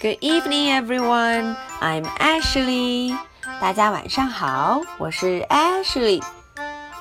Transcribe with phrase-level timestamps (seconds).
[0.00, 1.56] Good evening, everyone.
[1.80, 3.18] I'm Ashley.
[3.60, 6.22] 大家晚上好，我是 Ashley。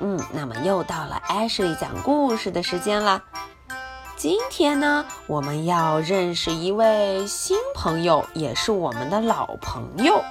[0.00, 3.22] 嗯，那么又到了 Ashley 讲故事的时间了。
[4.14, 10.22] 今天呢，我们要认识一位新朋友，也是我们的老朋友。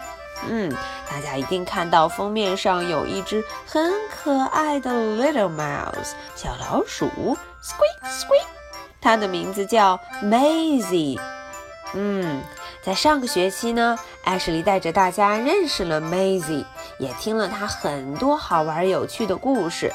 [0.48, 0.72] 嗯，
[1.10, 7.08] 大家一定看到封面上有一只很可爱的 Little Mouse 小老鼠
[7.64, 8.46] ，Squeak Squeak，
[9.02, 11.20] 它的名字叫 Maisie。
[11.94, 12.42] 嗯，
[12.84, 16.66] 在上个学期呢，艾什莉带着大家认识了 Maisie，
[16.98, 19.94] 也听了她很多好玩有趣的故事。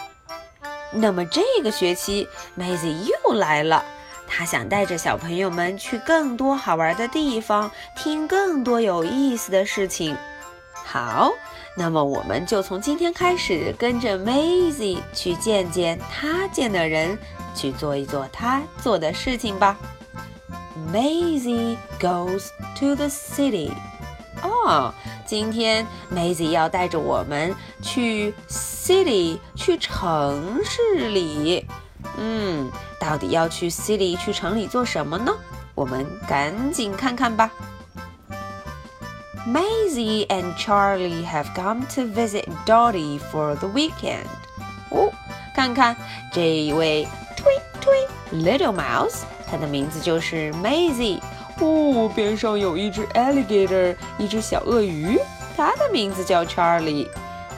[0.92, 3.84] 那么这个学期，Maisie 又来了，
[4.28, 10.16] 她想带着小朋友们去更多好玩的地方，听更多有意思的事情。
[10.72, 11.32] 好，
[11.76, 17.18] 那么我们就从今天开始，跟着 Maisie 去见见她见的人，
[17.52, 19.76] 去做一做她做的事情吧。
[20.92, 23.70] Maisy goes to the city.
[24.42, 31.64] Oh, 哦，今天 Maisy 要带着我们去 city，去城市里。
[32.18, 32.70] 嗯，
[33.00, 35.32] 到底要去 city，去城里做什么呢？
[35.74, 37.50] 我们赶紧看看吧。
[39.46, 44.26] Maisy and Charlie have come to visit Dotty for the weekend.
[44.90, 45.12] 哦，
[45.54, 45.96] 看看
[46.32, 49.22] 这一位推推 Little Mouse。
[49.50, 51.20] 它的名字就是 Maisie。
[51.60, 55.18] 哦，边上有一只 alligator，一只小鳄鱼，
[55.56, 57.08] 它的名字叫 Charlie。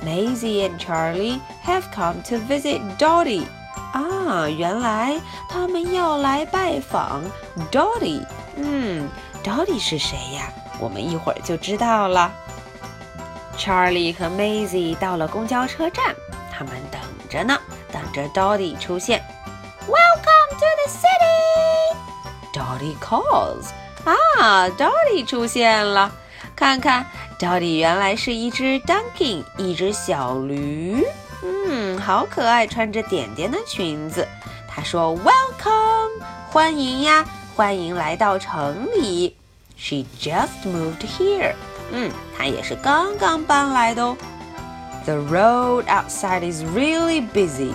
[0.05, 3.45] Maisie and Charlie have come to visit Dottie.
[3.93, 7.23] 啊，原来他们要来拜访
[7.73, 8.25] Dottie。
[8.57, 9.09] 嗯
[9.43, 10.53] ，Dottie 是谁呀？
[10.79, 12.33] 我们一会儿就知道了。
[13.57, 16.15] Charlie 和 Maisie 到了公交车站，
[16.53, 17.59] 他们等着呢，
[17.91, 19.21] 等着 Dottie 出现。
[19.89, 21.18] Welcome to the city.
[22.78, 23.70] Dottie calls.
[24.06, 26.12] 啊，Dottie 出现了。
[26.56, 27.06] 看看，
[27.40, 31.04] Dottie 原来是一只 donkey，一只小驴。
[31.44, 34.28] 嗯，好可爱，穿着点点的裙子。
[34.68, 37.26] 他说：“Welcome，欢迎呀，
[37.56, 39.36] 欢迎来到城里。”
[39.78, 41.54] She just moved here.
[41.92, 44.16] 嗯，她也是刚刚搬来的哦。
[45.06, 47.74] The road outside is really busy.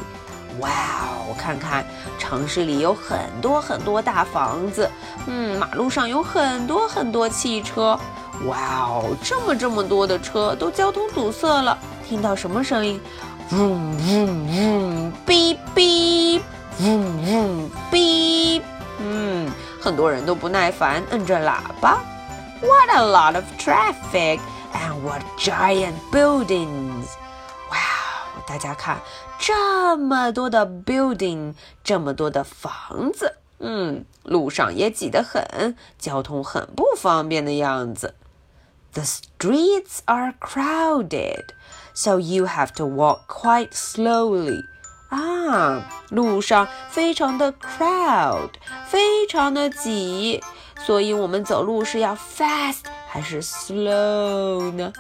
[0.60, 1.86] 哇哦，看看
[2.18, 4.90] 城市里有很多很多大房子，
[5.28, 8.00] 嗯，马路上有很多很多汽车。
[8.46, 11.78] 哇哦，这么这么多的车都交通堵塞了。
[12.08, 13.00] 听到什么声音？
[13.52, 16.42] 嗡嗡嗡，哔哔，
[16.80, 18.62] 嗡嗡哔。
[19.00, 22.00] 嗯，很多人都不耐烦，摁着喇叭。
[22.62, 24.40] What a lot of traffic
[24.74, 26.93] and what giant buildings!
[28.43, 29.01] 哇，大家看，
[29.39, 38.15] 这么多的 building，这么多的房子，嗯，路上也挤得很，交通很不方便的样子。
[38.93, 41.51] The streets are crowded,
[41.95, 44.63] so you have to walk quite slowly.
[45.11, 48.51] 啊，路上非常的 crowd，
[48.87, 50.43] 非常的挤，
[50.85, 54.93] 所以我们走路是要 fast 还是 slow 呢？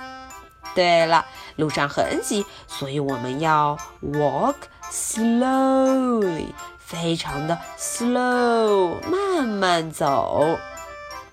[0.74, 1.24] 对了，
[1.56, 4.54] 路上很挤，所以我们要 walk
[4.90, 10.58] slowly，非常的 slow，慢慢走。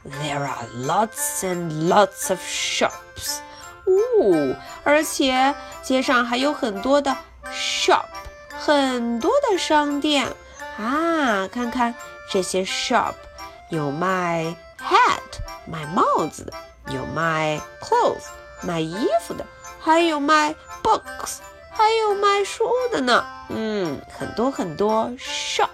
[0.03, 3.39] There are lots and lots of shops，
[3.85, 7.15] 哦，而且街上还有很多的
[7.51, 8.05] shop。
[8.57, 10.27] 很多的商店
[10.77, 11.93] 啊，看看
[12.31, 13.13] 这些 shop，
[13.69, 15.19] 有卖 hat
[15.67, 16.53] 卖帽子的，
[16.91, 18.23] 有卖 clothes
[18.62, 19.44] 卖衣服的，
[19.80, 21.38] 还有卖 books
[21.70, 23.24] 还有卖书的呢。
[23.48, 25.68] 嗯，很多很多 shop。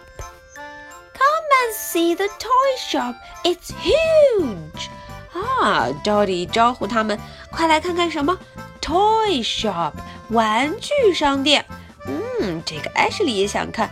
[0.55, 3.15] Come and see the toy shop.
[3.43, 4.89] It's huge.
[5.33, 7.19] 啊，Dolly 招呼他们，
[7.51, 8.39] 快来看看什么
[8.81, 9.93] toy shop
[10.31, 11.65] 玩具商店。
[12.07, 13.91] 嗯，这个艾什莉也想看。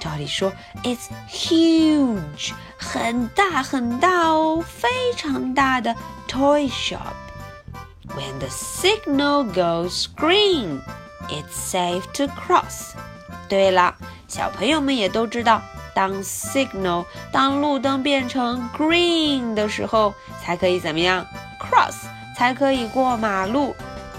[0.00, 0.52] 照理说
[0.82, 5.94] ，It's huge，很大很大哦，非常大的
[6.28, 6.98] toy shop。
[8.14, 10.80] When the signal goes green,
[11.28, 12.92] it's safe to cross。
[13.48, 13.94] 对了，
[14.28, 15.62] 小朋友们也都知道，
[15.94, 21.26] 当 signal 当路灯变成 green 的时候，才可以怎么样
[21.58, 21.94] cross，
[22.36, 23.74] 才可以过马路。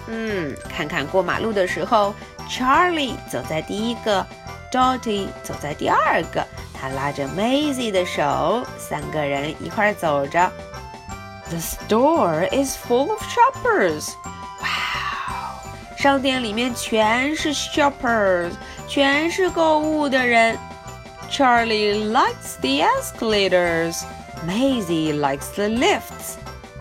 [0.07, 2.13] 嗯，看看过马路的时候。
[2.50, 4.24] Charlie 走在第一个
[4.69, 10.51] ，Dottie 走在第二个，他拉着 Maisie 的手，三个人一块儿走着。
[11.50, 14.16] The store is full of shoppers.
[14.60, 15.62] Wow！
[15.98, 18.51] 商店里面全是 shoppers，
[18.88, 20.57] 全是购物的人。
[21.30, 24.04] Charlie likes the escalators.
[24.48, 26.36] Maisy likes the lifts.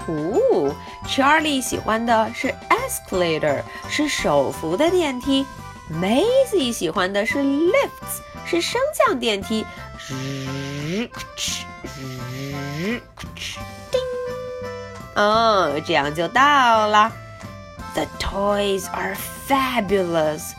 [0.06, 0.74] 哦
[1.06, 5.46] ，Charlie 喜欢的是 escalator，是手扶的电梯。
[5.90, 9.64] Maisy 喜欢的是 lifts，是升降电梯。
[13.90, 14.00] 叮
[15.14, 17.12] 嗯，这样就到了。
[17.94, 19.14] The toys are
[19.46, 20.52] fabulous.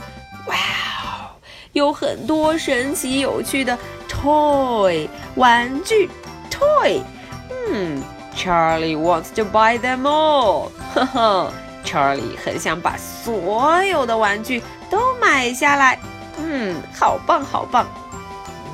[0.46, 0.56] Wow, 哇
[1.04, 1.40] 哦，
[1.72, 3.78] 有很多神奇有趣的
[4.08, 6.10] toy 玩具
[6.52, 7.02] toy。
[7.50, 8.04] 嗯
[8.36, 10.70] ，Charlie wants to buy them all.
[10.94, 11.54] 呵呵
[11.84, 14.62] ，Charlie 很想把所有的玩具
[14.92, 15.98] 都买下来。
[16.38, 17.88] 嗯，好棒，好棒。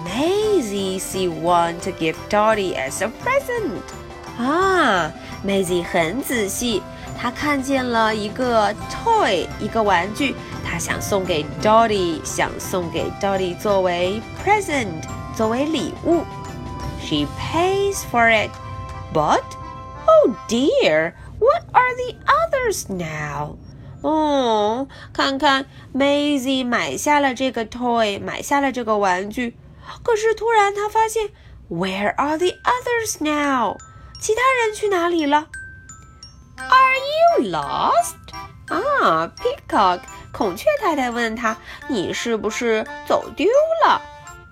[0.06, 3.82] Maisy see one to give Dotty as a present.
[4.38, 5.12] 啊。
[5.46, 6.82] ，Maisie 很仔细。
[7.18, 14.88] 她看见了一个 toy，一个玩具，她想送给 Dottie，想送给 Dottie 作为 present，
[15.36, 16.24] 作为礼物。
[17.02, 18.52] She pays for it,
[19.14, 19.42] but
[20.06, 23.58] oh dear, what are the others now?
[24.02, 29.58] 哦，看看 Maisie 买下了这个 toy，买下了这个玩具，
[30.04, 31.30] 可是突然她发现
[31.70, 33.78] ，Where are the others now？
[34.20, 35.48] 其他人去哪里了
[36.58, 38.16] ？Are you lost？
[38.68, 40.02] 啊，Peacock，
[40.32, 41.58] 孔雀太太问他
[41.88, 43.48] ：“你是不是走丢
[43.86, 44.02] 了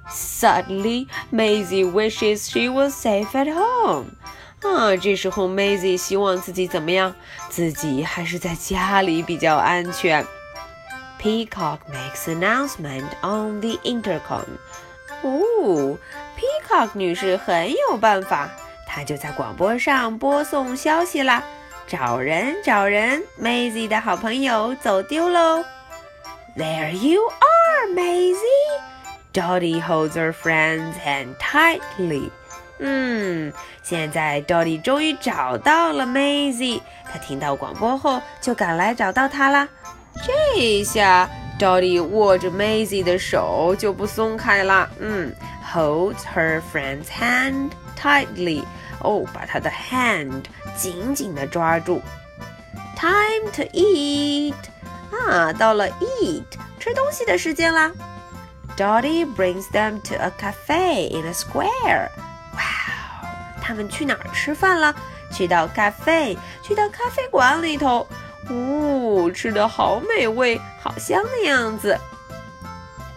[0.10, 4.06] ？”Suddenly, ah, Maisy wishes she was safe at home.
[4.62, 7.14] 啊，这时候 Maisy 希望自己怎么样？
[7.50, 10.26] 自己还是在家里比较安全。
[11.22, 14.46] Peacock makes announcement on the intercom.
[15.24, 15.98] 哦
[16.38, 18.50] ，Peacock 女士很有办法。
[18.98, 21.44] 她就在广播上播送消息啦。
[21.86, 25.64] 找人，找人！Maisie 的好朋友走丢喽。
[26.58, 28.34] There you are, Maisie.
[29.32, 32.32] Dottie holds her friend's hand tightly.
[32.80, 33.54] 嗯，
[33.84, 36.82] 现在 Dottie 终于找到了 Maisie。
[37.04, 39.70] 她听到广播后就赶来找到她啦。
[40.26, 41.30] 这下
[41.60, 44.90] Dottie 握着 Maisie 的手就不松开啦。
[45.00, 45.32] 嗯
[45.72, 48.64] ，holds her friend's hand tightly.
[49.01, 50.45] 哦，把她的 hand
[50.77, 52.03] 紧紧地抓住。
[52.97, 54.55] Time to eat
[55.11, 56.45] 啊，到了 eat
[56.79, 57.91] 吃东西的时间啦。
[58.77, 62.09] Dottie brings them to a cafe in a square.
[62.53, 63.29] Wow，
[63.63, 64.95] 他们去哪儿吃饭了？
[65.33, 68.07] 去到 cafe，去到咖啡馆里头。
[68.49, 71.99] 哦，吃的好美味，好香的样子。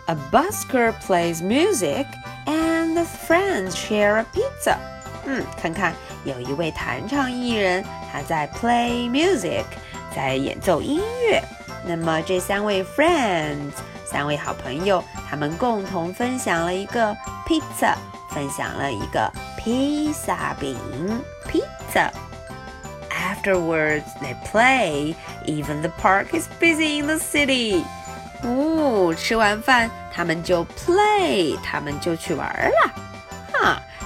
[0.07, 2.05] A busker plays music,
[2.45, 4.77] and the friends share a pizza.
[5.25, 5.93] 嗯，看看
[6.23, 9.65] 有一位弹唱艺人，他在 play music，
[10.15, 11.41] 在演奏音乐。
[11.85, 13.71] 那么这三位 friends，
[14.05, 17.15] 三位好朋友，他们共同分享了一个
[17.47, 17.95] pizza，
[18.29, 20.77] 分享了一个披萨饼
[21.47, 25.15] pizza。Afterwards, they play.
[25.45, 27.83] Even the park is busy in the city.
[28.43, 32.91] 哦，吃完饭他们就 play，他们就去玩了。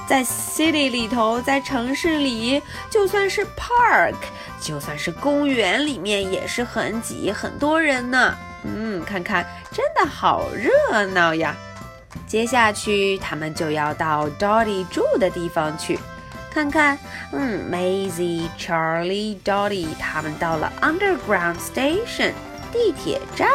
[0.06, 4.14] 在 city 里头，在城市里，就算是 park，
[4.60, 8.34] 就算是公园里面，也是很挤，很多人呢。
[8.64, 11.54] 嗯，看看，真的好热闹呀！
[12.26, 15.98] 接下去他们就要到 Dotty 住的地方去，
[16.50, 16.98] 看看，
[17.32, 22.32] 嗯，Maisy、Charlie、Dotty 他们到了 Underground Station
[22.72, 23.48] 地铁站。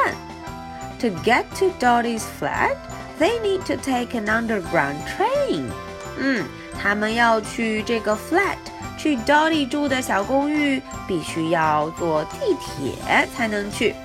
[1.00, 2.76] To get to Dotty's flat,
[3.20, 5.70] they need to take an underground train.
[6.20, 6.46] 嗯，
[6.82, 8.58] 他们要去这个 flat，
[8.98, 13.96] 去 Dottie 住的小公寓，必须要坐地铁才能去。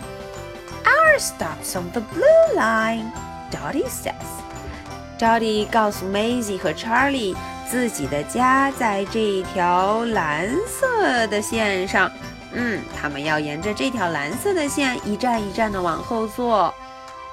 [0.84, 3.10] Our stops on the blue line,
[3.50, 4.14] Dottie says.
[5.18, 7.34] Dottie 告诉 Maisie 和 Charlie，
[7.68, 12.10] 自己的家在这一条蓝色的线上。
[12.52, 16.72] 嗯，他们要沿着这条蓝色的线一站一站的往后坐。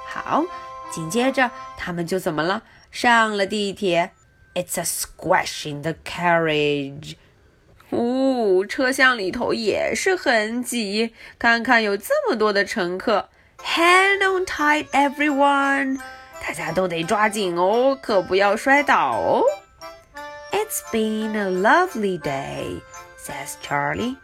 [0.08, 0.42] 好，
[0.90, 2.62] 紧接着他们就怎么了？
[2.90, 4.12] 上了地铁。
[4.54, 7.14] It's a squash in the carriage.
[7.14, 7.16] carriage。
[7.90, 13.28] 呜、哦，车厢里头也是很挤，看看有这么多的乘客。
[13.58, 15.98] Hang on tight, everyone！
[16.40, 19.44] 大家都得抓紧哦，可不要摔倒哦。
[20.50, 22.80] It's been a lovely day,
[23.18, 24.16] says Charlie.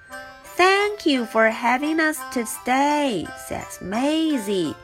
[0.56, 4.74] Thank you for having us today, says Maisy.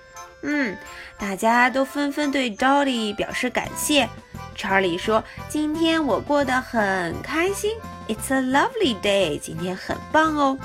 [0.42, 0.76] 嗯，
[1.18, 4.08] 大家都纷纷对 Dolly 表示感谢。
[4.54, 7.72] Charlie 说：“今天我过得很开心
[8.08, 9.38] ，It's a lovely day。
[9.38, 10.58] 今天很棒哦。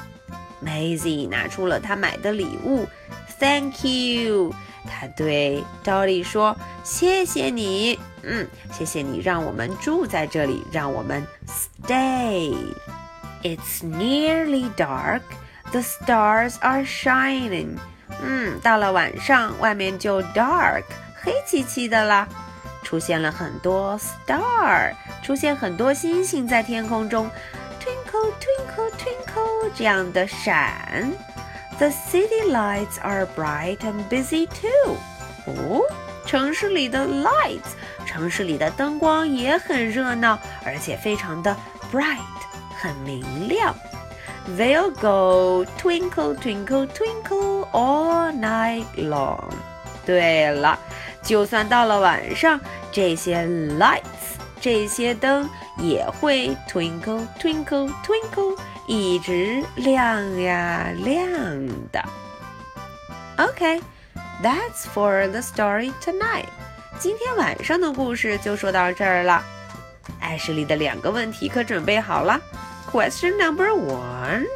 [0.64, 2.88] ”Maisie 拿出了她买的礼物
[3.40, 4.54] ，Thank you。
[4.86, 12.54] 她对 Dolly 说：“谢谢你，嗯，谢谢你让我们住在这里，让我们 stay。”
[13.44, 15.22] It's nearly dark.
[15.72, 17.78] The stars are shining.
[18.22, 20.84] 嗯，到了晚上，外面就 dark，
[21.22, 22.28] 黑漆漆的了。
[22.89, 24.93] 出现了很多 star，
[25.23, 27.31] 出现很多星星在天空中，
[27.81, 31.11] twinkle twinkle twinkle 这样的闪。
[31.79, 34.97] The city lights are bright and busy too.
[35.47, 35.83] 哦，
[36.25, 37.75] 城市里的 lights，
[38.07, 41.57] 城市里的灯光也很热闹，而且非常的
[41.93, 42.19] bright，
[42.81, 43.75] 很明亮。
[44.57, 49.51] They'll go twinkle twinkle twinkle all night long.
[50.07, 50.79] 对了，
[51.30, 52.60] 就算到了晚上，
[52.92, 53.46] 这些
[53.78, 54.02] lights
[54.60, 58.58] 这些灯也会 twinkle twinkle twinkle
[58.88, 61.22] 一直亮呀亮
[61.92, 62.04] 的。
[63.38, 63.80] Okay,
[64.42, 66.48] that's for the story tonight.
[66.98, 69.44] 今天晚上的故事就说到这儿了。
[70.20, 72.42] 艾什莉的两个问题可准备好了。
[72.92, 74.48] Question number one: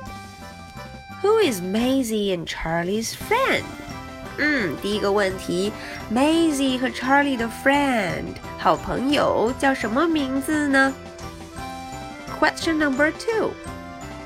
[1.21, 3.61] Who is Maisy and Charlie's friend?
[4.37, 5.71] 嗯，第一个问题
[6.11, 8.23] ，Maisy 和 Charlie 的 friend
[8.57, 10.93] 好朋友叫什么名字呢
[12.39, 13.51] ？Question number two。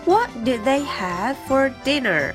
[0.06, 2.34] What did they have for dinner？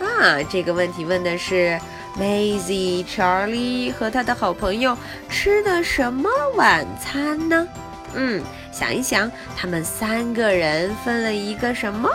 [0.00, 1.78] 啊，这个问题问的是
[2.18, 7.68] Maisy、Charlie 和他的好朋友吃的什么晚餐呢？
[8.14, 8.42] 嗯，
[8.72, 12.10] 想一想，他们三个人分了一个什么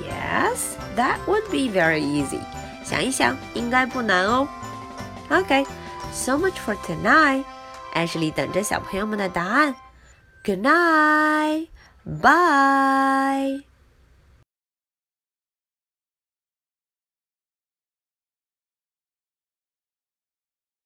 [0.00, 2.40] ？Yes, that would be very easy.
[2.84, 4.46] 想一想，应该不难哦。
[5.30, 7.44] OK，so much for tonight。
[7.94, 9.74] 艾什莉等着小朋友们的答案。
[10.44, 11.68] Good night,
[12.04, 13.71] bye.